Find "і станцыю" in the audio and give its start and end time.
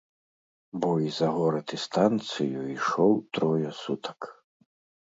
1.79-2.59